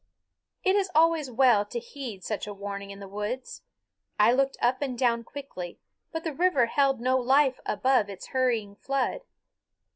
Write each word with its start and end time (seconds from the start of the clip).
It 0.63 0.75
is 0.75 0.89
always 0.95 1.29
well 1.29 1.63
to 1.65 1.77
heed 1.79 2.23
such 2.23 2.47
a 2.47 2.55
warning 2.55 2.89
in 2.89 2.99
the 2.99 3.07
woods. 3.07 3.61
I 4.19 4.31
looked 4.31 4.57
up 4.59 4.81
and 4.81 4.97
down 4.97 5.23
quickly; 5.23 5.79
but 6.11 6.23
the 6.23 6.33
river 6.33 6.65
held 6.65 6.99
no 6.99 7.19
life 7.19 7.59
above 7.67 8.09
its 8.09 8.29
hurrying 8.29 8.75
flood. 8.75 9.21